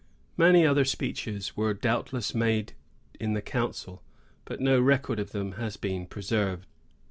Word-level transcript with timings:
Many 0.35 0.65
other 0.65 0.83
speeches 0.83 1.55
were 1.55 1.75
doubtless 1.75 2.33
made 2.33 2.73
in 3.19 3.33
the 3.33 3.41
council, 3.43 4.01
but 4.45 4.59
no 4.59 4.81
record 4.81 5.19
of 5.19 5.29
them 5.31 5.51
has 5.61 5.77
been 5.77 6.07
preserved. 6.07 6.65